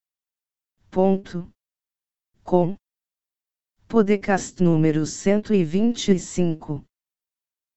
Podcast 3.86 4.60
número 4.60 5.06
125. 5.06 6.82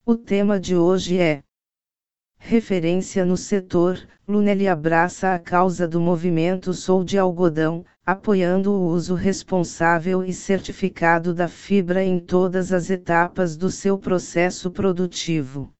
O 0.06 0.16
tema 0.16 0.60
de 0.60 0.76
hoje 0.76 1.20
é 1.20 1.44
Referência 2.40 3.24
no 3.24 3.38
setor. 3.38 4.00
Lunelli 4.28 4.68
abraça 4.68 5.36
a 5.36 5.40
causa 5.40 5.88
do 5.88 6.00
movimento 6.00 6.74
Sou 6.74 7.04
de 7.04 7.20
Algodão, 7.20 7.86
apoiando 8.06 8.72
o 8.72 8.88
uso 8.88 9.14
responsável 9.14 10.24
e 10.24 10.34
certificado 10.34 11.34
da 11.34 11.48
fibra 11.48 12.04
em 12.04 12.20
todas 12.20 12.72
as 12.72 12.90
etapas 12.90 13.56
do 13.56 13.70
seu 13.70 13.98
processo 13.98 14.72
produtivo 14.72 15.72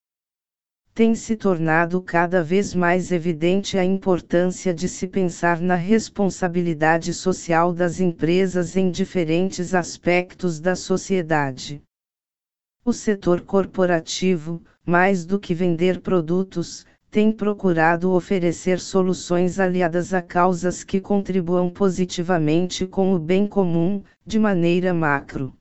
tem 0.98 1.14
se 1.14 1.36
tornado 1.36 2.02
cada 2.02 2.42
vez 2.42 2.74
mais 2.74 3.12
evidente 3.12 3.78
a 3.78 3.84
importância 3.84 4.74
de 4.74 4.88
se 4.88 5.06
pensar 5.06 5.60
na 5.60 5.76
responsabilidade 5.76 7.14
social 7.14 7.72
das 7.72 8.00
empresas 8.00 8.76
em 8.76 8.90
diferentes 8.90 9.74
aspectos 9.74 10.58
da 10.58 10.74
sociedade. 10.74 11.80
O 12.84 12.92
setor 12.92 13.42
corporativo, 13.42 14.60
mais 14.84 15.24
do 15.24 15.38
que 15.38 15.54
vender 15.54 16.00
produtos, 16.00 16.84
tem 17.12 17.30
procurado 17.30 18.10
oferecer 18.10 18.80
soluções 18.80 19.60
aliadas 19.60 20.12
a 20.12 20.20
causas 20.20 20.82
que 20.82 21.00
contribuam 21.00 21.70
positivamente 21.70 22.88
com 22.88 23.14
o 23.14 23.20
bem 23.20 23.46
comum, 23.46 24.02
de 24.26 24.36
maneira 24.36 24.92
macro. 24.92 25.54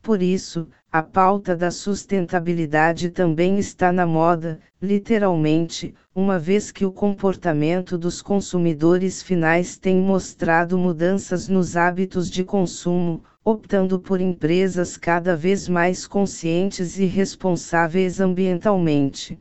Por 0.00 0.22
isso, 0.22 0.68
a 0.90 1.02
pauta 1.02 1.54
da 1.54 1.70
sustentabilidade 1.70 3.10
também 3.10 3.58
está 3.58 3.92
na 3.92 4.06
moda, 4.06 4.58
literalmente, 4.80 5.94
uma 6.14 6.38
vez 6.38 6.72
que 6.72 6.86
o 6.86 6.90
comportamento 6.90 7.98
dos 7.98 8.22
consumidores 8.22 9.22
finais 9.22 9.76
tem 9.76 9.96
mostrado 9.98 10.78
mudanças 10.78 11.46
nos 11.46 11.76
hábitos 11.76 12.30
de 12.30 12.42
consumo, 12.42 13.22
optando 13.44 14.00
por 14.00 14.18
empresas 14.18 14.96
cada 14.96 15.36
vez 15.36 15.68
mais 15.68 16.06
conscientes 16.06 16.98
e 16.98 17.04
responsáveis 17.04 18.18
ambientalmente. 18.18 19.38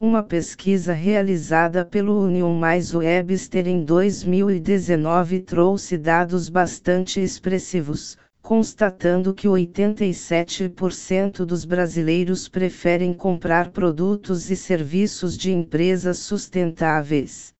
Uma 0.00 0.24
pesquisa 0.24 0.92
realizada 0.92 1.84
pelo 1.84 2.20
Union 2.20 2.52
Mais 2.54 2.92
Webster 2.92 3.68
em 3.68 3.84
2019 3.84 5.38
trouxe 5.42 5.96
dados 5.96 6.48
bastante 6.48 7.20
expressivos 7.20 8.18
constatando 8.42 9.32
que 9.32 9.46
87% 9.46 11.44
dos 11.46 11.64
brasileiros 11.64 12.48
preferem 12.48 13.14
comprar 13.14 13.70
produtos 13.70 14.50
e 14.50 14.56
serviços 14.56 15.38
de 15.38 15.52
empresas 15.52 16.18
sustentáveis. 16.18 17.54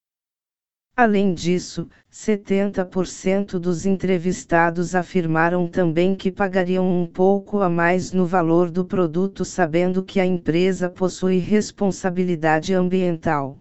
Além 0.95 1.33
disso, 1.33 1.89
70% 2.11 3.59
dos 3.59 3.87
entrevistados 3.87 4.95
afirmaram 4.95 5.67
também 5.67 6.15
que 6.15 6.31
pagariam 6.31 6.87
um 6.87 7.07
pouco 7.07 7.63
a 7.63 7.71
mais 7.71 8.13
no 8.13 8.27
valor 8.27 8.71
do 8.71 8.85
produto 8.85 9.43
sabendo 9.45 10.05
que 10.05 10.21
a 10.21 10.27
empresa 10.27 10.91
possui 10.91 11.39
responsabilidade 11.39 12.75
ambiental. 12.75 13.57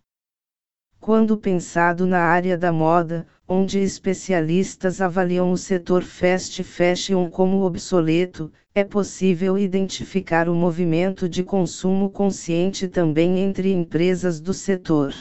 Quando 1.01 1.35
pensado 1.35 2.05
na 2.05 2.19
área 2.19 2.55
da 2.55 2.71
moda, 2.71 3.25
onde 3.47 3.79
especialistas 3.79 5.01
avaliam 5.01 5.51
o 5.51 5.57
setor 5.57 6.03
fast 6.03 6.63
fashion 6.63 7.27
como 7.27 7.63
obsoleto, 7.63 8.51
é 8.75 8.83
possível 8.83 9.57
identificar 9.57 10.47
o 10.47 10.53
movimento 10.53 11.27
de 11.27 11.43
consumo 11.43 12.07
consciente 12.07 12.87
também 12.87 13.39
entre 13.39 13.73
empresas 13.73 14.39
do 14.39 14.53
setor. 14.53 15.11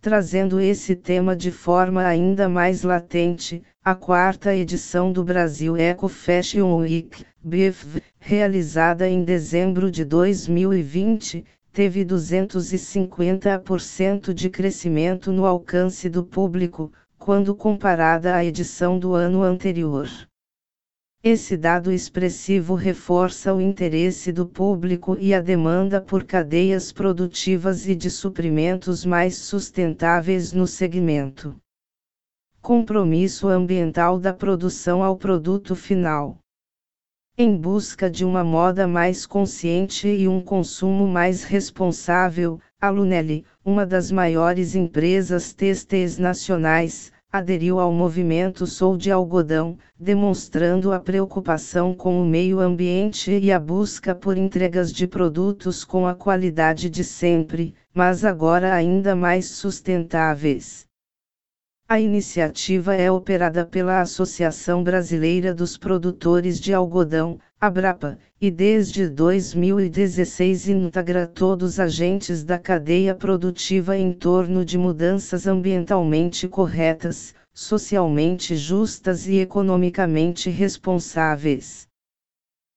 Trazendo 0.00 0.58
esse 0.58 0.96
tema 0.96 1.36
de 1.36 1.52
forma 1.52 2.02
ainda 2.02 2.48
mais 2.48 2.82
latente, 2.82 3.62
a 3.84 3.94
quarta 3.94 4.56
edição 4.56 5.12
do 5.12 5.22
Brasil 5.22 5.76
Eco 5.76 6.08
Fashion 6.08 6.74
Week, 6.78 7.22
BIFV, 7.44 8.00
realizada 8.18 9.06
em 9.06 9.24
dezembro 9.24 9.90
de 9.90 10.06
2020, 10.06 11.44
teve 11.74 12.02
250% 12.04 14.32
de 14.32 14.48
crescimento 14.48 15.32
no 15.32 15.44
alcance 15.44 16.08
do 16.08 16.24
público, 16.24 16.92
quando 17.18 17.52
comparada 17.52 18.36
à 18.36 18.44
edição 18.44 18.96
do 18.96 19.12
ano 19.12 19.42
anterior. 19.42 20.08
Esse 21.20 21.56
dado 21.56 21.90
expressivo 21.90 22.76
reforça 22.76 23.52
o 23.52 23.60
interesse 23.60 24.30
do 24.30 24.46
público 24.46 25.16
e 25.18 25.34
a 25.34 25.40
demanda 25.40 26.00
por 26.00 26.22
cadeias 26.22 26.92
produtivas 26.92 27.88
e 27.88 27.96
de 27.96 28.08
suprimentos 28.08 29.04
mais 29.04 29.38
sustentáveis 29.38 30.52
no 30.52 30.68
segmento. 30.68 31.56
Compromisso 32.62 33.48
ambiental 33.48 34.20
da 34.20 34.32
produção 34.32 35.02
ao 35.02 35.16
produto 35.16 35.74
final. 35.74 36.38
Em 37.36 37.56
busca 37.56 38.08
de 38.08 38.24
uma 38.24 38.44
moda 38.44 38.86
mais 38.86 39.26
consciente 39.26 40.06
e 40.06 40.28
um 40.28 40.40
consumo 40.40 41.08
mais 41.08 41.42
responsável, 41.42 42.60
a 42.80 42.88
Lunelli, 42.88 43.44
uma 43.64 43.84
das 43.84 44.12
maiores 44.12 44.76
empresas 44.76 45.52
têxteis 45.52 46.16
nacionais, 46.16 47.10
aderiu 47.32 47.80
ao 47.80 47.92
movimento 47.92 48.68
Sou 48.68 48.96
de 48.96 49.10
Algodão, 49.10 49.76
demonstrando 49.98 50.92
a 50.92 51.00
preocupação 51.00 51.92
com 51.92 52.22
o 52.22 52.24
meio 52.24 52.60
ambiente 52.60 53.32
e 53.36 53.50
a 53.50 53.58
busca 53.58 54.14
por 54.14 54.38
entregas 54.38 54.92
de 54.92 55.08
produtos 55.08 55.84
com 55.84 56.06
a 56.06 56.14
qualidade 56.14 56.88
de 56.88 57.02
sempre, 57.02 57.74
mas 57.92 58.24
agora 58.24 58.72
ainda 58.72 59.16
mais 59.16 59.46
sustentáveis. 59.46 60.86
A 61.86 62.00
iniciativa 62.00 62.94
é 62.94 63.10
operada 63.10 63.66
pela 63.66 64.00
Associação 64.00 64.82
Brasileira 64.82 65.52
dos 65.52 65.76
Produtores 65.76 66.58
de 66.58 66.72
Algodão, 66.72 67.38
Abrapa, 67.60 68.18
e 68.40 68.50
desde 68.50 69.06
2016 69.06 70.70
integra 70.70 71.26
todos 71.26 71.74
os 71.74 71.80
agentes 71.80 72.42
da 72.42 72.58
cadeia 72.58 73.14
produtiva 73.14 73.98
em 73.98 74.14
torno 74.14 74.64
de 74.64 74.78
mudanças 74.78 75.46
ambientalmente 75.46 76.48
corretas, 76.48 77.34
socialmente 77.52 78.56
justas 78.56 79.26
e 79.26 79.36
economicamente 79.36 80.48
responsáveis. 80.48 81.86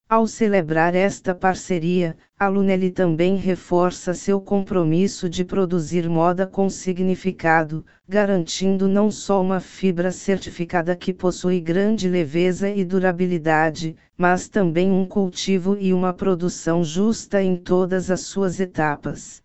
Ao 0.09 0.25
celebrar 0.25 0.95
esta 0.95 1.35
parceria, 1.35 2.15
a 2.39 2.47
Lunelli 2.47 2.91
também 2.91 3.35
reforça 3.35 4.13
seu 4.13 4.39
compromisso 4.39 5.27
de 5.29 5.43
produzir 5.43 6.07
moda 6.07 6.47
com 6.47 6.69
significado, 6.69 7.85
garantindo 8.07 8.87
não 8.87 9.11
só 9.11 9.41
uma 9.41 9.59
fibra 9.59 10.09
certificada 10.13 10.95
que 10.95 11.13
possui 11.13 11.59
grande 11.59 12.07
leveza 12.07 12.69
e 12.69 12.85
durabilidade, 12.85 13.97
mas 14.17 14.47
também 14.47 14.89
um 14.89 15.05
cultivo 15.05 15.75
e 15.77 15.93
uma 15.93 16.13
produção 16.13 16.85
justa 16.85 17.43
em 17.43 17.57
todas 17.57 18.09
as 18.09 18.21
suas 18.21 18.61
etapas. 18.61 19.43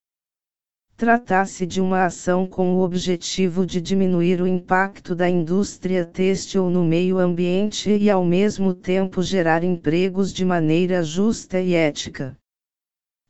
Trata-se 1.03 1.67
de 1.67 1.81
uma 1.81 2.05
ação 2.05 2.47
com 2.47 2.77
o 2.77 2.81
objetivo 2.81 3.67
de 3.67 3.81
diminuir 3.81 4.41
o 4.41 4.47
impacto 4.47 5.17
da 5.17 5.29
indústria 5.29 6.05
têxtil 6.05 6.71
no 6.71 6.85
meio 6.85 7.19
ambiente 7.19 7.91
e 7.91 8.09
ao 8.09 8.25
mesmo 8.25 8.73
tempo 8.73 9.21
gerar 9.21 9.65
empregos 9.65 10.33
de 10.33 10.45
maneira 10.45 11.03
justa 11.03 11.61
e 11.61 11.75
ética. 11.75 12.37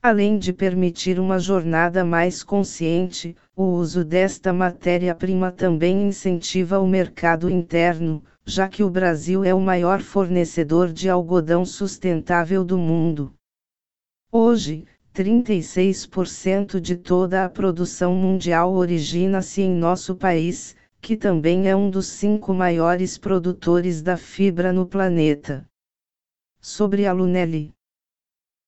Além 0.03 0.37
de 0.37 0.53
permitir 0.53 1.19
uma 1.19 1.39
jornada 1.39 2.05
mais 2.05 2.43
consciente, 2.43 3.35
o 3.57 3.65
uso 3.65 4.05
desta 4.05 4.53
matéria-prima 4.53 5.51
também 5.51 6.09
incentiva 6.09 6.79
o 6.79 6.87
mercado 6.87 7.49
interno, 7.49 8.23
já 8.45 8.69
que 8.69 8.83
o 8.83 8.91
Brasil 8.91 9.45
é 9.45 9.55
o 9.55 9.61
maior 9.63 10.03
fornecedor 10.03 10.93
de 10.93 11.09
algodão 11.09 11.65
sustentável 11.65 12.63
do 12.63 12.77
mundo. 12.77 13.33
Hoje, 14.31 14.85
36% 15.15 16.81
de 16.81 16.97
toda 16.97 17.45
a 17.45 17.49
produção 17.49 18.15
mundial 18.15 18.73
origina-se 18.73 19.61
em 19.61 19.71
nosso 19.71 20.17
país, 20.17 20.75
que 21.03 21.19
também 21.19 21.69
é 21.69 21.77
um 21.77 21.91
dos 21.91 22.07
cinco 22.07 22.55
maiores 22.55 23.19
produtores 23.19 24.01
da 24.01 24.17
fibra 24.17 24.73
no 24.73 24.87
planeta. 24.87 25.69
Sobre 26.63 27.07
a 27.07 27.13
Lunelli. 27.13 27.75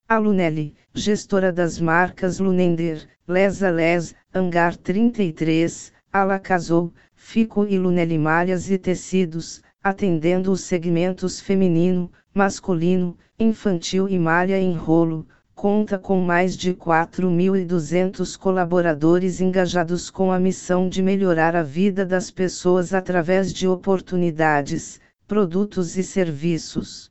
A 0.07 0.19
Lunelli, 0.19 0.75
gestora 0.93 1.51
das 1.51 1.81
marcas 1.81 2.39
Lunender, 2.39 3.09
Lesa 3.27 3.71
Les, 3.71 4.15
Hangar 4.35 4.77
33, 4.77 5.95
Alacazou, 6.13 6.93
Fico 7.15 7.65
e 7.65 7.79
Lunelli 7.79 8.19
Malhas 8.19 8.71
e 8.71 8.77
Tecidos, 8.77 9.63
atendendo 9.83 10.53
os 10.53 10.61
segmentos 10.61 11.41
feminino, 11.41 12.13
masculino, 12.35 13.17
infantil 13.39 14.07
e 14.11 14.19
malha 14.19 14.59
em 14.59 14.75
rolo, 14.75 15.27
conta 15.55 15.99
com 15.99 16.21
mais 16.21 16.57
de 16.57 16.75
4.200 16.75 18.37
colaboradores 18.37 19.41
engajados 19.41 20.11
com 20.11 20.33
a 20.33 20.39
missão 20.39 20.89
de 20.89 21.01
melhorar 21.03 21.55
a 21.55 21.63
vida 21.63 22.05
das 22.05 22.31
pessoas 22.31 22.93
através 22.93 23.53
de 23.53 23.67
oportunidades, 23.67 25.01
produtos 25.27 25.97
e 25.97 26.03
serviços. 26.03 27.09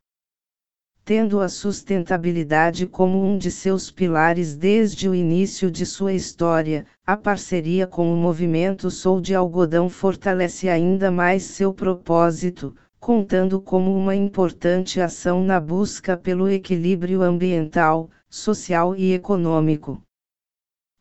Tendo 1.06 1.42
a 1.42 1.50
sustentabilidade 1.50 2.86
como 2.86 3.25
um 3.25 3.38
de 3.38 3.50
seus 3.50 3.90
pilares 3.90 4.56
desde 4.56 5.10
o 5.10 5.16
início 5.16 5.72
de 5.72 5.86
sua 5.86 6.13
história, 6.13 6.86
a 7.06 7.18
parceria 7.18 7.88
com 7.88 8.13
o 8.13 8.16
movimento 8.16 8.92
Sou 8.92 9.19
de 9.19 9.34
Algodão 9.34 9.89
fortalece 9.89 10.69
ainda 10.69 11.10
mais 11.10 11.44
seu 11.44 11.74
propósito, 11.74 12.75
contando 13.00 13.60
como 13.60 13.94
uma 13.94 14.16
importante 14.16 15.01
ação 15.01 15.44
na 15.44 15.60
busca 15.60 16.16
pelo 16.16 16.50
equilíbrio 16.50 17.22
ambiental, 17.22 18.10
social 18.36 18.96
e 18.96 19.14
econômico. 19.14 20.02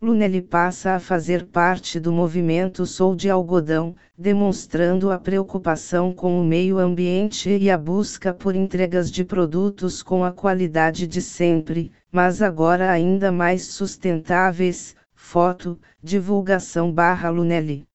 Lunelli 0.03 0.43
passa 0.43 0.97
a 0.97 1.01
fazer 1.01 1.47
parte 1.47 1.99
do 1.99 2.13
movimento 2.13 2.85
Sou 2.85 3.17
de 3.17 3.31
Algodão, 3.31 3.97
demonstrando 4.19 5.11
a 5.11 5.19
preocupação 5.19 6.13
com 6.13 6.39
o 6.39 6.45
meio 6.45 6.77
ambiente 6.77 7.49
e 7.49 7.71
a 7.71 7.79
busca 7.79 8.35
por 8.35 8.55
entregas 8.55 9.11
de 9.11 9.25
produtos 9.25 10.03
com 10.03 10.23
a 10.23 10.31
qualidade 10.31 11.07
de 11.07 11.23
sempre, 11.23 11.91
mas 12.13 12.43
agora 12.43 12.91
ainda 12.91 13.33
mais 13.33 13.65
sustentáveis. 13.65 14.95
Foto, 15.15 15.81
divulgação 16.03 16.93
barra 16.93 17.31
Lunelli. 17.31 17.87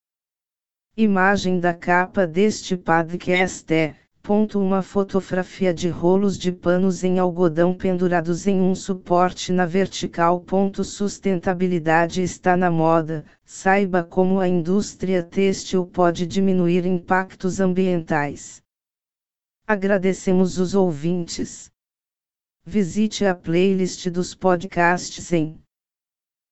Imagem 0.97 1.59
da 1.59 1.75
capa 1.75 2.25
deste 2.25 2.75
podcast 2.75 3.71
é 3.71 4.06
uma 4.29 4.81
fotografia 4.81 5.73
de 5.73 5.87
rolos 5.87 6.37
de 6.37 6.51
panos 6.51 7.01
em 7.01 7.17
algodão 7.17 7.73
pendurados 7.73 8.45
em 8.45 8.59
um 8.59 8.75
suporte 8.75 9.53
na 9.53 9.65
vertical. 9.65 10.43
Sustentabilidade 10.83 12.21
está 12.21 12.57
na 12.57 12.69
moda. 12.69 13.23
Saiba 13.45 14.03
como 14.03 14.41
a 14.41 14.47
indústria 14.47 15.23
têxtil 15.23 15.85
pode 15.85 16.27
diminuir 16.27 16.85
impactos 16.85 17.61
ambientais. 17.61 18.61
Agradecemos 19.65 20.57
os 20.57 20.75
ouvintes. 20.75 21.71
Visite 22.65 23.25
a 23.25 23.33
playlist 23.33 24.09
dos 24.09 24.35
podcasts 24.35 25.31
em 25.31 25.57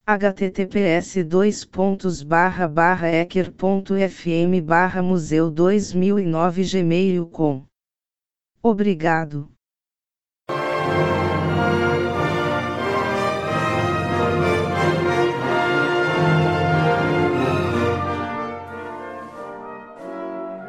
https 0.07 1.24
dois 1.28 1.66
pontos 1.66 2.22
barra 2.22 2.68
barra 2.68 3.07
ecker.fm 3.07 4.62
barra 4.63 5.02
museu 5.02 5.50
2009 5.50 6.63
gmail 6.63 7.25
com 7.28 7.66
Obrigado. 8.62 9.55